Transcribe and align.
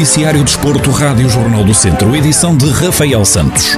Noticiário 0.00 0.42
Desporto, 0.42 0.90
Rádio 0.90 1.28
Jornal 1.28 1.62
do 1.62 1.74
Centro, 1.74 2.16
edição 2.16 2.56
de 2.56 2.68
Rafael 2.70 3.24
Santos. 3.24 3.76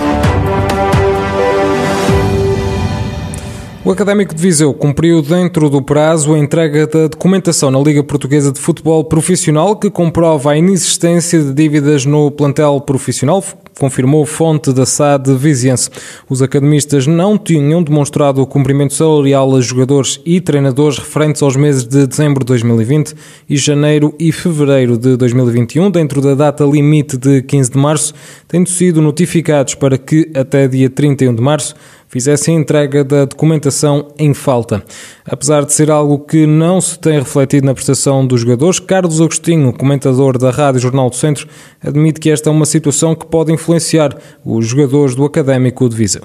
O 3.85 3.91
Académico 3.91 4.33
de 4.33 4.41
Viseu 4.41 4.73
cumpriu 4.73 5.21
dentro 5.21 5.69
do 5.69 5.83
prazo 5.83 6.35
a 6.35 6.39
entrega 6.39 6.87
da 6.87 7.09
documentação 7.09 7.71
na 7.71 7.81
Liga 7.81 8.05
Portuguesa 8.05 8.53
de 8.53 8.61
Futebol 8.61 9.03
Profissional 9.05 9.75
que 9.75 9.91
comprova 9.91 10.53
a 10.53 10.57
inexistência 10.57 11.43
de 11.43 11.53
dívidas 11.53 12.07
no 12.07 12.31
plantel 12.31 12.81
profissional, 12.81 13.43
confirmou 13.79 14.25
fonte 14.25 14.73
da 14.73 14.87
SAD 14.87 15.35
Viziense. 15.35 15.91
Os 16.29 16.43
academistas 16.43 17.07
não 17.07 17.39
tinham 17.39 17.83
demonstrado 17.83 18.41
o 18.41 18.47
cumprimento 18.47 18.95
salarial 18.95 19.55
a 19.55 19.61
jogadores 19.61 20.21
e 20.25 20.41
treinadores 20.41 20.99
referentes 20.99 21.43
aos 21.43 21.57
meses 21.57 21.85
de 21.85 22.07
dezembro 22.07 22.45
de 22.45 22.49
2020 22.49 23.15
e 23.49 23.57
janeiro 23.57 24.15
e 24.19 24.33
fevereiro 24.33 24.97
de 24.97 25.17
2021, 25.17 25.91
dentro 25.91 26.21
da 26.21 26.35
data 26.35 26.65
limite 26.65 27.17
de 27.17 27.43
15 27.43 27.71
de 27.71 27.79
março, 27.79 28.15
tendo 28.49 28.69
sido 28.69 29.01
notificados 29.01 29.75
para 29.75 29.99
que 29.99 30.31
até 30.35 30.69
dia 30.69 30.89
31 30.89 31.35
de 31.35 31.43
março 31.43 31.75
fizessem 32.13 32.57
entrega 32.57 33.03
da 33.03 33.25
documentação 33.25 34.09
em 34.19 34.35
falta. 34.35 34.85
Apesar 35.25 35.65
de 35.65 35.73
ser 35.73 35.91
algo 35.91 36.19
que 36.19 36.47
não 36.47 36.79
se 36.79 36.99
tem 36.99 37.19
refletido 37.19 37.65
na 37.65 37.73
prestação 37.73 38.27
dos 38.27 38.43
jogadores, 38.43 38.79
Carlos 38.79 39.19
Agostinho, 39.19 39.73
comentador 39.73 40.37
da 40.37 40.51
Rádio 40.51 40.79
Jornal 40.83 41.09
do 41.09 41.17
Centro, 41.17 41.49
admite 41.83 42.21
que 42.21 42.29
esta 42.29 42.51
é 42.51 42.53
uma 42.53 42.67
situação 42.67 43.15
que 43.15 43.25
pode 43.25 43.51
influenciar 43.51 44.15
os 44.45 44.67
jogadores 44.67 45.15
do 45.15 45.25
Académico 45.25 45.89
de 45.89 45.97
Viseu. 45.97 46.23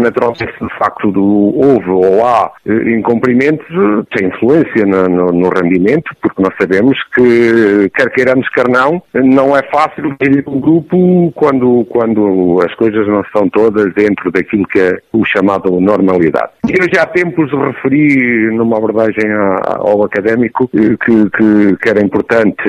Naturalmente, 0.00 0.52
o 0.60 0.68
facto 0.78 1.10
do 1.10 1.54
houve 1.56 1.90
ou 1.90 2.24
há 2.24 2.50
eh, 2.66 2.90
incumprimentos 2.90 3.66
tem 4.16 4.28
influência 4.28 4.86
no, 4.86 5.08
no, 5.08 5.26
no, 5.32 5.48
rendimento, 5.48 6.14
porque 6.22 6.42
nós 6.42 6.54
sabemos 6.60 6.96
que, 7.14 7.90
quer 7.94 8.10
queiramos, 8.10 8.48
quer 8.50 8.68
não, 8.68 9.02
não 9.14 9.56
é 9.56 9.62
fácil 9.62 10.14
gerir 10.22 10.44
um 10.46 10.60
grupo 10.60 11.32
quando, 11.34 11.84
quando 11.88 12.60
as 12.64 12.74
coisas 12.74 13.06
não 13.06 13.20
estão 13.22 13.48
todas 13.48 13.92
dentro 13.94 14.30
daquilo 14.30 14.66
que 14.66 14.78
é 14.78 14.98
o 15.12 15.24
chamado 15.24 15.80
normalidade. 15.80 16.50
Eu 16.68 16.86
já 16.92 17.02
há 17.02 17.06
tempos 17.06 17.50
referi 17.50 18.50
numa 18.54 18.76
abordagem 18.76 19.30
ao 19.64 20.04
académico 20.04 20.68
que, 20.68 20.96
que, 20.98 21.76
que 21.76 21.88
era 21.88 22.04
importante 22.04 22.62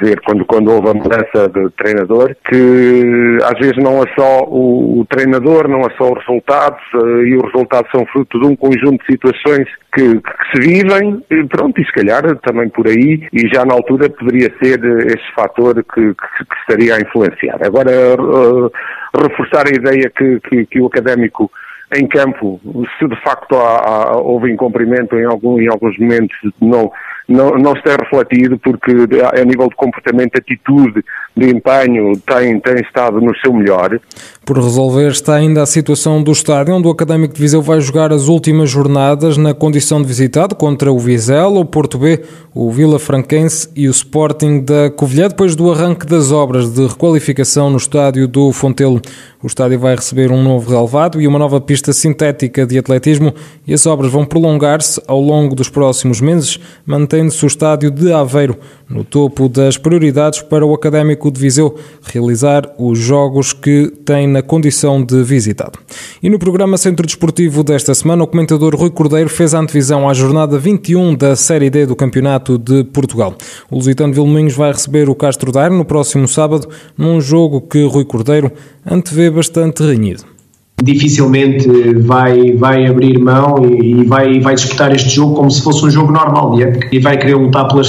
ver 0.00 0.20
quando, 0.20 0.44
quando 0.44 0.70
houve 0.70 0.90
a 0.90 0.94
mudança 0.94 1.48
de 1.48 1.70
treinador, 1.70 2.36
que 2.48 3.38
às 3.42 3.58
vezes 3.58 3.76
não 3.78 4.02
é 4.02 4.06
só 4.18 4.44
o, 4.44 5.00
o 5.00 5.04
treinador, 5.06 5.68
não 5.68 5.80
é 5.80 5.90
só 5.96 6.10
o 6.10 6.14
resultado, 6.14 6.53
resultados 6.54 6.82
uh, 6.94 7.22
e 7.22 7.36
os 7.36 7.52
resultados 7.52 7.90
são 7.90 8.06
fruto 8.06 8.40
de 8.40 8.46
um 8.46 8.56
conjunto 8.56 9.04
de 9.04 9.12
situações 9.12 9.68
que, 9.92 10.20
que, 10.20 10.32
se 10.52 10.60
vivem, 10.60 11.24
pronto, 11.48 11.80
e 11.80 11.84
se 11.84 11.92
calhar 11.92 12.22
também 12.38 12.68
por 12.68 12.86
aí, 12.86 13.26
e 13.32 13.48
já 13.52 13.64
na 13.64 13.74
altura 13.74 14.08
poderia 14.10 14.52
ser 14.62 14.80
este 15.06 15.34
fator 15.34 15.74
que, 15.74 16.14
que, 16.14 16.44
que 16.44 16.56
estaria 16.60 16.96
a 16.96 17.00
influenciar. 17.00 17.58
Agora, 17.64 17.90
uh, 18.20 18.70
reforçar 19.16 19.66
a 19.66 19.74
ideia 19.74 20.10
que, 20.10 20.40
que, 20.40 20.66
que 20.66 20.80
o 20.80 20.86
académico 20.86 21.50
em 21.96 22.08
campo, 22.08 22.60
se 22.98 23.06
de 23.06 23.20
facto 23.22 23.54
há, 23.56 23.76
há, 23.78 24.16
houve 24.16 24.50
incumprimento 24.50 25.16
em, 25.16 25.24
algum, 25.24 25.60
em 25.60 25.68
alguns 25.68 25.96
momentos, 25.98 26.36
não, 26.60 26.90
não, 27.28 27.50
não 27.50 27.76
se 27.76 27.82
tem 27.82 27.94
refletido, 27.96 28.58
porque 28.58 28.90
a 28.90 29.44
nível 29.44 29.68
de 29.68 29.76
comportamento, 29.76 30.36
atitude, 30.36 31.04
de 31.36 31.50
empenho, 31.50 32.16
tem, 32.18 32.60
tem 32.60 32.76
estado 32.76 33.20
no 33.20 33.36
seu 33.38 33.52
melhor. 33.52 33.98
Por 34.44 34.58
resolver 34.58 35.08
está 35.08 35.34
ainda 35.34 35.62
a 35.62 35.66
situação 35.66 36.22
do 36.22 36.30
estádio, 36.30 36.74
onde 36.74 36.86
o 36.86 36.90
Académico 36.90 37.34
de 37.34 37.40
Viseu 37.40 37.60
vai 37.60 37.80
jogar 37.80 38.12
as 38.12 38.28
últimas 38.28 38.70
jornadas 38.70 39.36
na 39.36 39.52
condição 39.52 40.00
de 40.00 40.06
visitado 40.06 40.54
contra 40.54 40.92
o 40.92 40.98
Vizela, 40.98 41.58
o 41.58 41.64
Porto 41.64 41.98
B, 41.98 42.22
o 42.54 42.70
Vila 42.70 42.98
Franquense 42.98 43.68
e 43.74 43.88
o 43.88 43.90
Sporting 43.90 44.60
da 44.60 44.90
Covilhã, 44.90 45.28
depois 45.28 45.56
do 45.56 45.72
arranque 45.72 46.06
das 46.06 46.30
obras 46.30 46.72
de 46.72 46.86
requalificação 46.86 47.70
no 47.70 47.78
estádio 47.78 48.28
do 48.28 48.52
Fontelo. 48.52 49.00
O 49.42 49.46
estádio 49.46 49.78
vai 49.78 49.94
receber 49.94 50.30
um 50.30 50.42
novo 50.42 50.70
relevado 50.70 51.20
e 51.20 51.26
uma 51.26 51.38
nova 51.38 51.60
pista 51.60 51.92
sintética 51.92 52.64
de 52.64 52.78
atletismo 52.78 53.34
e 53.66 53.74
as 53.74 53.84
obras 53.86 54.10
vão 54.10 54.24
prolongar-se 54.24 55.02
ao 55.06 55.20
longo 55.20 55.54
dos 55.54 55.68
próximos 55.68 56.20
meses, 56.20 56.58
mantendo-se 56.86 57.44
o 57.44 57.46
estádio 57.46 57.90
de 57.90 58.12
Aveiro 58.12 58.56
no 58.88 59.04
topo 59.04 59.48
das 59.48 59.76
prioridades 59.76 60.40
para 60.40 60.64
o 60.64 60.72
Académico 60.72 61.23
de 61.30 61.40
Viseu 61.40 61.74
realizar 62.02 62.74
os 62.78 62.98
jogos 62.98 63.52
que 63.52 63.92
tem 64.04 64.26
na 64.26 64.42
condição 64.42 65.02
de 65.04 65.22
visitado. 65.22 65.78
E 66.22 66.28
no 66.28 66.38
programa 66.38 66.76
Centro 66.76 67.06
Desportivo 67.06 67.62
desta 67.62 67.94
semana, 67.94 68.24
o 68.24 68.26
comentador 68.26 68.74
Rui 68.74 68.90
Cordeiro 68.90 69.28
fez 69.28 69.54
a 69.54 69.60
antevisão 69.60 70.08
à 70.08 70.14
jornada 70.14 70.58
21 70.58 71.14
da 71.14 71.36
Série 71.36 71.70
D 71.70 71.86
do 71.86 71.96
Campeonato 71.96 72.58
de 72.58 72.84
Portugal. 72.84 73.34
O 73.70 73.76
Lusitano 73.76 74.12
Vilmoinhos 74.12 74.54
vai 74.54 74.72
receber 74.72 75.08
o 75.08 75.14
Castro 75.14 75.52
Daire 75.52 75.74
no 75.74 75.84
próximo 75.84 76.26
sábado, 76.28 76.68
num 76.96 77.20
jogo 77.20 77.60
que 77.60 77.84
Rui 77.84 78.04
Cordeiro 78.04 78.50
antevê 78.84 79.30
bastante 79.30 79.82
renhido 79.82 80.33
dificilmente 80.82 81.68
vai, 82.00 82.52
vai 82.52 82.86
abrir 82.86 83.18
mão 83.18 83.56
e, 83.64 84.00
e, 84.00 84.04
vai, 84.04 84.40
vai 84.40 84.54
disputar 84.54 84.94
este 84.94 85.08
jogo 85.10 85.34
como 85.34 85.50
se 85.50 85.62
fosse 85.62 85.84
um 85.84 85.90
jogo 85.90 86.12
normal 86.12 86.60
época 86.60 86.88
e 86.92 86.98
vai 86.98 87.16
querer 87.16 87.36
lutar 87.36 87.68
pela, 87.68 87.82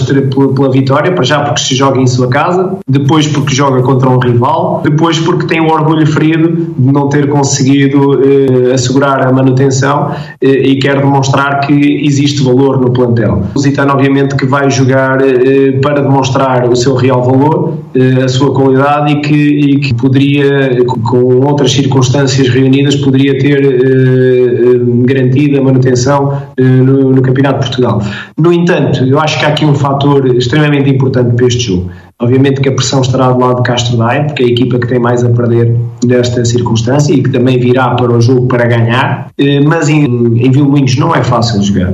pela, 0.54 0.72
vitória, 0.72 1.12
para 1.12 1.24
já 1.24 1.42
porque 1.42 1.62
se 1.62 1.76
joga 1.76 2.00
em 2.00 2.08
sua 2.08 2.28
casa, 2.28 2.78
depois 2.88 3.28
porque 3.28 3.54
joga 3.54 3.82
contra 3.82 4.10
um 4.10 4.20
rival, 4.20 4.82
depois 4.84 5.20
porque 5.20 5.46
tem 5.46 5.60
o 5.60 5.68
orgulho 5.68 6.06
ferido 6.06 6.74
de 6.78 6.92
não 6.92 7.10
ter 7.10 7.30
conseguido 7.30 8.22
eh, 8.24 8.74
assegurar 8.74 9.28
a 9.28 9.32
manutenção 9.32 10.12
eh, 10.42 10.48
e 10.48 10.80
quer 10.80 11.00
demonstrar 11.00 11.62
que 11.62 11.74
existe 12.06 12.44
valor 12.44 12.80
no 12.80 12.92
plantel. 12.92 13.44
O 13.56 13.60
Zitano 13.60 13.94
obviamente 13.94 14.36
que 14.36 14.46
vai 14.46 14.70
jogar 14.70 15.22
eh, 15.22 15.74
para 15.82 16.02
demonstrar 16.02 16.68
o 16.70 16.76
seu 16.76 16.96
real 16.96 17.24
valor, 17.24 17.74
eh, 17.74 17.85
a 18.24 18.28
sua 18.28 18.54
qualidade 18.54 19.14
e 19.14 19.22
que, 19.22 19.36
e 19.36 19.80
que 19.80 19.94
poderia, 19.94 20.84
com 20.86 21.46
outras 21.46 21.72
circunstâncias 21.72 22.50
reunidas 22.50 22.76
Unidas 22.76 22.96
poderia 22.98 23.38
ter 23.38 23.66
uh, 23.66 25.04
garantido 25.06 25.60
a 25.60 25.64
manutenção 25.64 26.42
uh, 26.60 26.64
no, 26.64 27.12
no, 27.12 27.22
Campeonato 27.22 27.60
de 27.60 27.66
Portugal. 27.68 28.02
No 28.38 28.52
entanto, 28.52 29.04
eu 29.06 29.20
acho 29.20 29.40
que 29.40 29.46
há 29.46 29.50
aqui 29.50 29.66
um 29.66 29.74
fator 29.74 30.36
extremamente 30.36 30.90
importante 30.90 31.34
para 31.36 31.48
este 31.48 31.64
jogo. 31.64 31.90
Obviamente 32.20 32.62
que 32.62 32.70
a 32.70 32.72
pressão 32.72 33.02
estará 33.02 33.32
do 33.32 33.40
lado 33.40 33.58
de 33.58 33.64
Castro 33.64 33.98
Daire, 33.98 34.28
porque 34.28 34.44
é 34.44 34.46
a 34.46 34.50
equipa 34.50 34.80
que 34.80 34.88
tem 34.88 35.00
mais 35.00 35.24
a 35.24 35.30
perder 35.30 35.76
nesta 36.06 36.46
circunstância 36.46 37.14
e 37.14 37.22
que 37.22 37.30
também 37.30 37.60
virá 37.60 37.90
para 37.90 38.12
o 38.12 38.22
jogo 38.22 38.48
para 38.48 38.66
ganhar, 38.66 39.30
mas 39.66 39.90
em, 39.90 40.06
em 40.06 40.50
Vilmoinhos 40.50 40.96
não 40.96 41.14
é 41.14 41.22
fácil 41.24 41.62
jogar. 41.62 41.94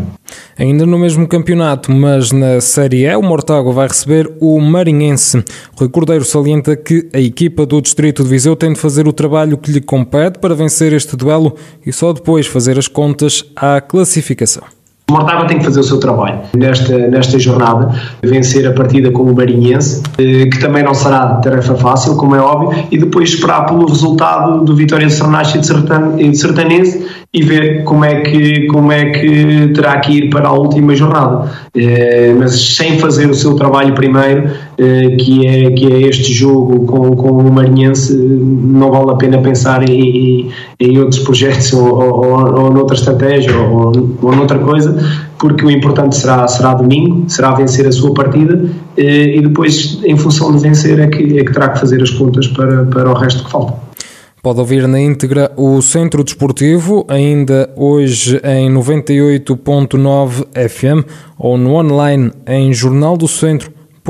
Ainda 0.61 0.85
no 0.85 0.99
mesmo 0.99 1.27
campeonato, 1.27 1.91
mas 1.91 2.31
na 2.31 2.61
Série 2.61 3.07
E, 3.07 3.15
o 3.15 3.23
Mortágua 3.23 3.73
vai 3.73 3.87
receber 3.87 4.31
o 4.39 4.59
Marinhense. 4.61 5.43
Rui 5.75 5.89
Cordeiro 5.89 6.23
salienta 6.23 6.75
que 6.75 7.09
a 7.11 7.19
equipa 7.19 7.65
do 7.65 7.81
Distrito 7.81 8.23
de 8.23 8.29
Viseu 8.29 8.55
tem 8.55 8.71
de 8.71 8.79
fazer 8.79 9.07
o 9.07 9.11
trabalho 9.11 9.57
que 9.57 9.71
lhe 9.71 9.81
compete 9.81 10.37
para 10.37 10.53
vencer 10.53 10.93
este 10.93 11.17
duelo 11.17 11.55
e 11.83 11.91
só 11.91 12.13
depois 12.13 12.45
fazer 12.45 12.77
as 12.77 12.87
contas 12.87 13.43
à 13.55 13.81
classificação. 13.81 14.80
Mortágua 15.11 15.45
tem 15.45 15.57
que 15.59 15.65
fazer 15.65 15.79
o 15.79 15.83
seu 15.83 15.99
trabalho 15.99 16.39
nesta, 16.55 16.97
nesta 16.97 17.37
jornada, 17.37 17.93
vencer 18.23 18.67
a 18.67 18.71
partida 18.71 19.11
com 19.11 19.23
o 19.23 19.35
Marinhense, 19.35 20.01
eh, 20.17 20.45
que 20.45 20.59
também 20.59 20.83
não 20.83 20.93
será 20.93 21.35
tarefa 21.35 21.75
fácil, 21.75 22.15
como 22.15 22.35
é 22.35 22.39
óbvio, 22.39 22.85
e 22.91 22.97
depois 22.97 23.29
esperar 23.29 23.65
pelo 23.65 23.85
resultado 23.85 24.63
do 24.63 24.75
Vitória 24.75 25.07
de 25.07 25.13
Sernache 25.13 25.57
e 25.57 26.29
de 26.29 26.37
Sertanense 26.37 27.05
e 27.33 27.43
ver 27.43 27.83
como 27.83 28.03
é 28.03 28.21
que, 28.21 28.67
como 28.67 28.91
é 28.91 29.05
que 29.05 29.71
terá 29.73 29.99
que 29.99 30.11
ir 30.11 30.29
para 30.29 30.49
a 30.49 30.51
última 30.51 30.95
jornada. 30.95 31.49
Eh, 31.75 32.35
mas 32.37 32.75
sem 32.75 32.99
fazer 32.99 33.29
o 33.29 33.33
seu 33.33 33.55
trabalho 33.55 33.93
primeiro, 33.93 34.49
que, 35.17 35.45
é, 35.45 35.71
que 35.71 35.93
é 35.93 36.01
este 36.07 36.33
jogo 36.33 36.85
com, 36.85 37.15
com 37.15 37.29
o 37.29 37.51
Marinhense, 37.51 38.15
não 38.15 38.91
vale 38.91 39.11
a 39.11 39.15
pena 39.15 39.37
pensar 39.39 39.87
em, 39.87 40.49
em 40.79 40.97
outros 40.97 41.19
projetos 41.19 41.71
ou, 41.73 41.85
ou, 41.85 42.61
ou 42.61 42.71
noutra 42.71 42.95
estratégia 42.95 43.55
ou, 43.55 44.17
ou 44.21 44.35
noutra 44.35 44.57
coisa, 44.57 44.97
porque 45.37 45.65
o 45.65 45.69
importante 45.69 46.15
será, 46.15 46.47
será 46.47 46.73
domingo, 46.73 47.29
será 47.29 47.51
vencer 47.53 47.87
a 47.87 47.91
sua 47.91 48.13
partida 48.13 48.63
eh, 48.97 49.37
e 49.37 49.41
depois, 49.41 49.99
em 50.03 50.17
função 50.17 50.55
de 50.55 50.61
vencer, 50.61 50.99
é 50.99 51.07
que, 51.07 51.37
é 51.39 51.43
que 51.43 51.53
terá 51.53 51.69
que 51.69 51.79
fazer 51.79 52.01
as 52.01 52.09
contas 52.09 52.47
para, 52.47 52.85
para 52.85 53.09
o 53.09 53.13
resto 53.13 53.43
que 53.43 53.51
falta. 53.51 53.73
Pode 54.41 54.59
ouvir 54.59 54.87
na 54.87 54.99
íntegra 54.99 55.51
o 55.55 55.79
Centro 55.83 56.23
Desportivo, 56.23 57.05
ainda 57.07 57.69
hoje 57.75 58.41
em 58.43 58.73
98.9 58.73 60.47
FM 60.67 61.07
ou 61.37 61.59
no 61.59 61.75
online 61.75 62.31
em 62.47 62.73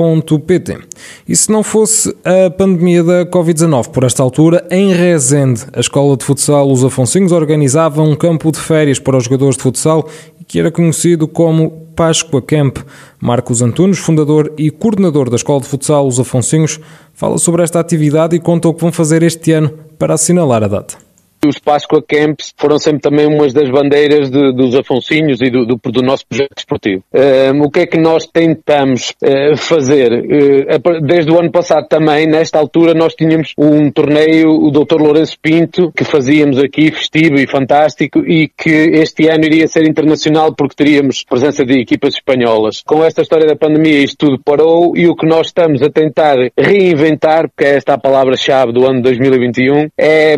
jornaldocentro.pt. 0.01 0.79
E 1.27 1.35
se 1.35 1.51
não 1.51 1.63
fosse 1.63 2.15
a 2.23 2.49
pandemia 2.49 3.03
da 3.03 3.25
Covid-19 3.25 3.89
por 3.89 4.03
esta 4.03 4.23
altura, 4.23 4.65
em 4.69 4.93
Rezende, 4.93 5.63
a 5.73 5.79
Escola 5.79 6.17
de 6.17 6.25
Futsal 6.25 6.69
Os 6.71 6.83
Afonsinhos 6.83 7.31
organizava 7.31 8.01
um 8.01 8.15
campo 8.15 8.51
de 8.51 8.59
férias 8.59 8.99
para 8.99 9.17
os 9.17 9.25
jogadores 9.25 9.55
de 9.55 9.63
futsal 9.63 10.07
que 10.47 10.59
era 10.59 10.69
conhecido 10.69 11.27
como 11.27 11.71
Páscoa 11.95 12.41
Camp. 12.41 12.79
Marcos 13.19 13.61
Antunes, 13.61 13.99
fundador 13.99 14.53
e 14.57 14.69
coordenador 14.69 15.29
da 15.29 15.37
Escola 15.37 15.61
de 15.61 15.67
Futsal 15.67 16.05
Os 16.05 16.19
Afonsinhos, 16.19 16.79
fala 17.13 17.37
sobre 17.37 17.63
esta 17.63 17.79
atividade 17.79 18.35
e 18.35 18.39
conta 18.39 18.67
o 18.67 18.73
que 18.73 18.81
vão 18.81 18.91
fazer 18.91 19.23
este 19.23 19.53
ano 19.53 19.71
para 19.97 20.15
assinalar 20.15 20.63
a 20.63 20.67
data. 20.67 21.10
Os 21.47 21.59
Páscoa 21.59 22.03
Camps 22.07 22.53
foram 22.57 22.77
sempre 22.77 23.01
também 23.01 23.25
umas 23.25 23.53
das 23.53 23.69
bandeiras 23.69 24.29
de, 24.29 24.53
dos 24.53 24.75
Afonsinhos 24.75 25.41
e 25.41 25.49
do, 25.49 25.65
do, 25.65 25.75
do 25.75 26.01
nosso 26.01 26.25
projeto 26.27 26.55
desportivo. 26.55 27.03
Um, 27.13 27.63
o 27.63 27.71
que 27.71 27.81
é 27.81 27.85
que 27.85 27.99
nós 27.99 28.25
tentamos 28.25 29.13
uh, 29.23 29.57
fazer? 29.57 30.11
Uh, 30.11 31.01
desde 31.01 31.31
o 31.31 31.39
ano 31.39 31.51
passado 31.51 31.87
também, 31.87 32.27
nesta 32.27 32.59
altura, 32.59 32.93
nós 32.93 33.13
tínhamos 33.15 33.53
um 33.57 33.91
torneio, 33.91 34.49
o 34.49 34.71
Dr. 34.71 35.01
Lourenço 35.01 35.37
Pinto, 35.41 35.91
que 35.95 36.03
fazíamos 36.03 36.59
aqui, 36.59 36.91
festivo 36.91 37.35
e 37.35 37.47
fantástico, 37.47 38.19
e 38.19 38.47
que 38.47 38.69
este 38.69 39.27
ano 39.27 39.45
iria 39.45 39.67
ser 39.67 39.87
internacional 39.87 40.53
porque 40.53 40.75
teríamos 40.75 41.23
presença 41.23 41.65
de 41.65 41.79
equipas 41.79 42.15
espanholas. 42.15 42.81
Com 42.85 43.03
esta 43.03 43.21
história 43.21 43.47
da 43.47 43.55
pandemia, 43.55 44.03
isto 44.03 44.27
tudo 44.27 44.41
parou 44.43 44.95
e 44.95 45.07
o 45.07 45.15
que 45.15 45.25
nós 45.25 45.47
estamos 45.47 45.81
a 45.81 45.89
tentar 45.89 46.37
reinventar, 46.57 47.49
porque 47.49 47.65
é 47.65 47.75
esta 47.75 47.93
a 47.93 47.97
palavra-chave 47.97 48.71
do 48.71 48.85
ano 48.85 49.01
2021, 49.01 49.89
é 49.97 50.35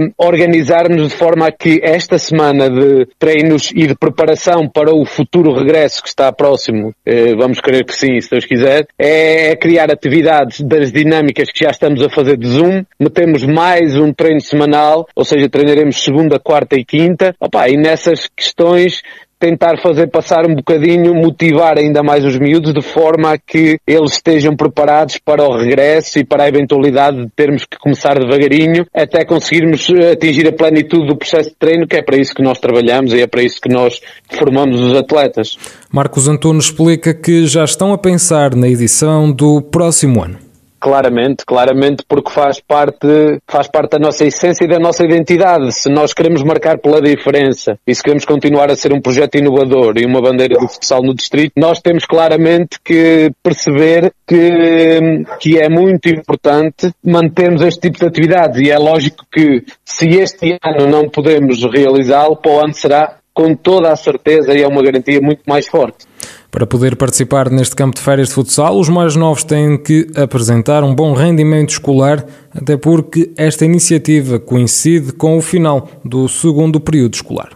de 0.95 1.09
forma 1.09 1.47
a 1.47 1.51
que 1.51 1.79
esta 1.83 2.17
semana 2.17 2.69
de 2.69 3.07
treinos 3.17 3.71
e 3.75 3.87
de 3.87 3.95
preparação 3.95 4.67
para 4.67 4.93
o 4.93 5.05
futuro 5.05 5.53
regresso 5.53 6.01
que 6.01 6.07
está 6.07 6.31
próximo, 6.31 6.93
eh, 7.05 7.35
vamos 7.35 7.59
querer 7.59 7.85
que 7.85 7.93
sim, 7.93 8.19
se 8.19 8.29
Deus 8.29 8.45
quiser, 8.45 8.87
é 8.97 9.55
criar 9.55 9.91
atividades 9.91 10.61
das 10.61 10.91
dinâmicas 10.91 11.49
que 11.51 11.63
já 11.63 11.71
estamos 11.71 12.01
a 12.01 12.09
fazer 12.09 12.37
de 12.37 12.47
Zoom, 12.47 12.83
metemos 12.99 13.43
mais 13.45 13.95
um 13.95 14.13
treino 14.13 14.41
semanal, 14.41 15.07
ou 15.15 15.25
seja, 15.25 15.49
treinaremos 15.49 16.03
segunda, 16.03 16.39
quarta 16.39 16.75
e 16.75 16.85
quinta, 16.85 17.35
Opa, 17.39 17.69
e 17.69 17.77
nessas 17.77 18.27
questões 18.27 19.01
tentar 19.43 19.77
fazer 19.77 20.07
passar 20.07 20.49
um 20.49 20.55
bocadinho, 20.55 21.13
motivar 21.13 21.77
ainda 21.77 22.01
mais 22.01 22.23
os 22.23 22.39
miúdos 22.39 22.73
de 22.73 22.81
forma 22.81 23.33
a 23.33 23.37
que 23.37 23.77
eles 23.85 24.13
estejam 24.13 24.55
preparados 24.55 25.17
para 25.17 25.43
o 25.43 25.57
regresso 25.57 26.17
e 26.17 26.23
para 26.23 26.43
a 26.43 26.47
eventualidade 26.47 27.17
de 27.17 27.29
termos 27.35 27.65
que 27.65 27.77
começar 27.77 28.17
devagarinho 28.17 28.85
até 28.93 29.25
conseguirmos 29.25 29.89
eh, 29.89 30.13
atingir 30.13 30.47
a 30.47 30.53
plenitude 30.53 31.07
do 31.07 31.17
processo 31.17 31.49
de 31.49 31.55
treino, 31.57 31.85
que 31.85 31.97
é 31.97 32.01
para 32.01 32.15
isso 32.15 32.33
que 32.33 32.41
nós 32.41 32.57
trabalhamos 32.57 33.11
e 33.11 33.19
é 33.19 33.27
para 33.27 33.43
isso 33.43 33.59
que 33.59 33.67
nós 33.67 33.99
formamos 34.31 34.79
os 34.79 34.95
atletas. 34.95 35.57
Marcos 35.91 36.29
Antunes 36.29 36.65
explica 36.65 37.13
que 37.13 37.45
já 37.45 37.65
estão 37.65 37.91
a 37.91 37.97
pensar 37.97 38.55
na 38.55 38.69
edição 38.69 39.29
do 39.29 39.61
próximo 39.61 40.23
ano. 40.23 40.52
Claramente, 40.83 41.45
claramente, 41.45 42.03
porque 42.06 42.30
faz 42.30 42.59
parte, 42.59 43.39
faz 43.47 43.69
parte 43.69 43.91
da 43.91 44.00
nossa 44.00 44.25
essência 44.25 44.65
e 44.65 44.68
da 44.68 44.77
nossa 44.77 45.06
identidade. 45.06 45.71
Se 45.71 45.89
nós 45.89 46.13
queremos 46.13 46.44
marcar 46.44 46.77
pela 46.77 47.01
diferença 47.01 47.80
e 47.88 47.95
se 47.95 48.03
queremos 48.03 48.25
continuar 48.25 48.69
a 48.69 48.75
ser 48.75 48.91
um 48.91 49.00
projeto 49.00 49.35
inovador 49.35 49.94
e 49.97 50.06
uma 50.06 50.21
bandeira 50.21 50.59
do 50.59 50.68
futsal 50.68 51.01
no 51.01 51.15
distrito, 51.15 51.53
nós 51.56 51.80
temos 51.80 52.06
claramente 52.06 52.81
que 52.83 53.31
perceber 53.41 54.12
que, 54.27 55.24
que 55.39 55.57
é 55.57 55.69
muito 55.69 56.09
importante 56.09 56.91
mantermos 57.01 57.62
este 57.62 57.79
tipo 57.79 58.00
de 58.00 58.06
atividades 58.06 58.59
e 58.59 58.69
é 58.69 58.77
lógico 58.77 59.25
que 59.31 59.63
se 59.86 60.09
este 60.09 60.57
ano 60.62 60.86
não 60.86 61.07
podemos 61.07 61.63
realizá-lo, 61.63 62.36
para 62.36 62.51
o 62.51 62.59
ano 62.59 62.74
será 62.74 63.22
com 63.33 63.56
toda 63.56 63.91
a 63.91 63.95
certeza 63.95 64.53
e 64.53 64.62
é 64.62 64.68
uma 64.68 64.81
garantia 64.83 65.19
muito 65.19 65.41
mais 65.47 65.68
forte. 65.68 66.06
Para 66.51 66.68
poder 66.68 66.95
participar 66.95 67.50
neste 67.50 67.75
campo 67.75 67.95
de 67.95 68.01
férias 68.01 68.27
de 68.27 68.35
futsal, 68.35 68.77
os 68.77 68.88
mais 68.88 69.15
novos 69.15 69.44
têm 69.44 69.75
que 69.75 70.07
apresentar 70.15 70.83
um 70.83 70.94
bom 70.94 71.13
rendimento 71.13 71.71
escolar, 71.71 72.24
até 72.53 72.77
porque 72.77 73.31
esta 73.35 73.65
iniciativa 73.65 74.39
coincide 74.39 75.13
com 75.13 75.35
o 75.35 75.41
final 75.41 75.89
do 76.06 76.30
segundo 76.30 76.80
período 76.80 77.15
escolar. 77.15 77.50